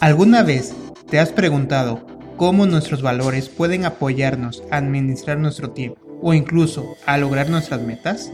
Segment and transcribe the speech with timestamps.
[0.00, 0.74] ¿Alguna vez
[1.08, 2.06] te has preguntado
[2.36, 8.32] cómo nuestros valores pueden apoyarnos a administrar nuestro tiempo o incluso a lograr nuestras metas?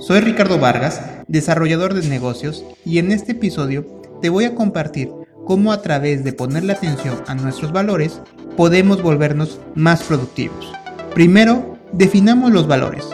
[0.00, 3.86] Soy Ricardo Vargas, desarrollador de negocios, y en este episodio
[4.20, 5.10] te voy a compartir
[5.46, 8.20] cómo a través de ponerle atención a nuestros valores
[8.56, 10.72] podemos volvernos más productivos.
[11.14, 13.04] Primero, definamos los valores.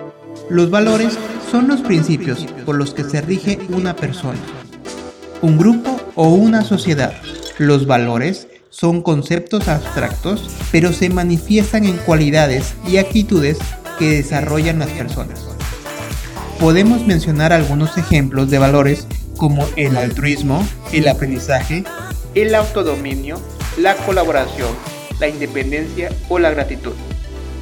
[0.49, 1.19] Los valores
[1.51, 4.39] son los principios por los que se rige una persona,
[5.43, 7.13] un grupo o una sociedad.
[7.61, 13.59] Los valores son conceptos abstractos, pero se manifiestan en cualidades y actitudes
[13.99, 15.45] que desarrollan las personas.
[16.59, 21.85] Podemos mencionar algunos ejemplos de valores como el altruismo, el aprendizaje,
[22.35, 23.39] el autodominio,
[23.77, 24.71] la colaboración,
[25.19, 26.95] la independencia o la gratitud.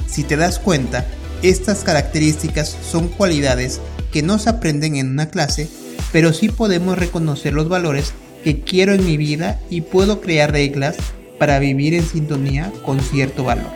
[0.06, 1.08] Si te das cuenta,
[1.42, 3.80] estas características son cualidades
[4.12, 5.68] que no se aprenden en una clase,
[6.12, 8.12] pero sí podemos reconocer los valores
[8.44, 10.96] que quiero en mi vida y puedo crear reglas
[11.38, 13.70] para vivir en sintonía con cierto valor.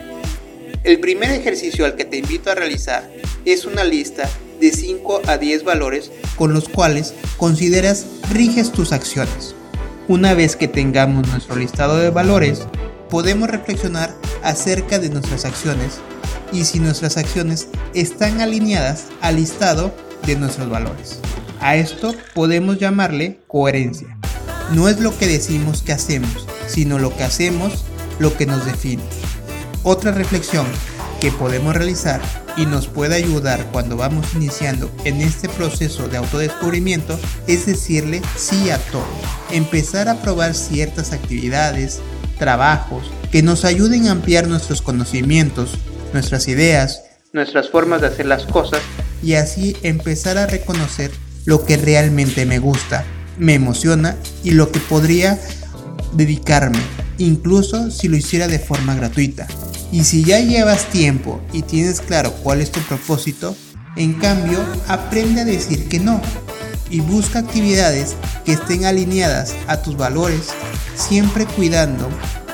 [0.83, 3.09] El primer ejercicio al que te invito a realizar
[3.45, 9.55] es una lista de 5 a 10 valores con los cuales consideras riges tus acciones.
[10.07, 12.67] Una vez que tengamos nuestro listado de valores,
[13.09, 15.99] podemos reflexionar acerca de nuestras acciones
[16.51, 21.19] y si nuestras acciones están alineadas al listado de nuestros valores.
[21.61, 24.17] A esto podemos llamarle coherencia.
[24.73, 27.83] No es lo que decimos que hacemos, sino lo que hacemos
[28.19, 29.03] lo que nos define.
[29.83, 30.65] Otra reflexión
[31.21, 32.21] que podemos realizar
[32.57, 38.71] y nos puede ayudar cuando vamos iniciando en este proceso de autodescubrimiento es decirle sí
[38.71, 39.05] a todo.
[39.51, 41.99] Empezar a probar ciertas actividades,
[42.39, 45.77] trabajos que nos ayuden a ampliar nuestros conocimientos,
[46.13, 48.81] nuestras ideas, nuestras formas de hacer las cosas
[49.21, 51.11] y así empezar a reconocer
[51.45, 53.05] lo que realmente me gusta,
[53.37, 55.39] me emociona y lo que podría
[56.13, 56.79] dedicarme,
[57.17, 59.47] incluso si lo hiciera de forma gratuita.
[59.91, 63.55] Y si ya llevas tiempo y tienes claro cuál es tu propósito,
[63.95, 66.19] en cambio, aprende a decir que no
[66.89, 70.49] y busca actividades que estén alineadas a tus valores,
[70.95, 72.09] siempre cuidando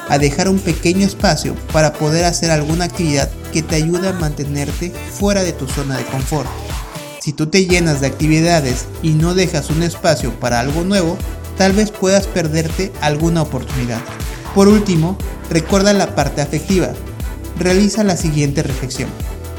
[0.09, 4.91] a dejar un pequeño espacio para poder hacer alguna actividad que te ayude a mantenerte
[5.13, 6.49] fuera de tu zona de confort.
[7.19, 11.17] Si tú te llenas de actividades y no dejas un espacio para algo nuevo,
[11.57, 13.99] tal vez puedas perderte alguna oportunidad.
[14.55, 15.17] Por último,
[15.49, 16.93] recuerda la parte afectiva.
[17.57, 19.09] Realiza la siguiente reflexión.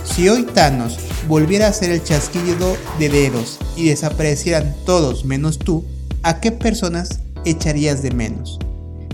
[0.04, 0.98] Si hoy Thanos
[1.28, 5.84] volviera a hacer el chasquido de dedos y desaparecieran todos menos tú,
[6.22, 8.58] ¿a qué personas echarías de menos?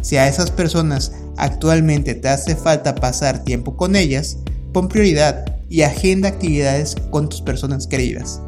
[0.02, 4.38] Si a esas personas actualmente te hace falta pasar tiempo con ellas,
[4.72, 8.40] pon prioridad y agenda actividades con tus personas queridas.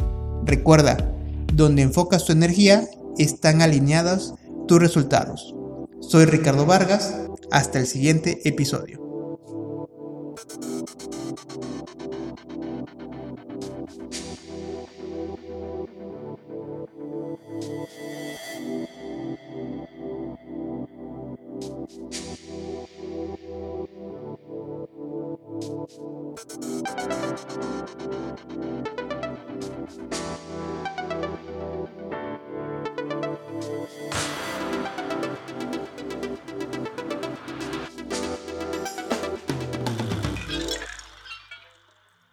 [0.44, 0.96] Recuerda,
[1.52, 4.34] donde enfocas tu energía están alineadas
[4.66, 5.54] tus resultados.
[6.00, 7.14] Soy Ricardo Vargas,
[7.50, 9.08] hasta el siguiente episodio.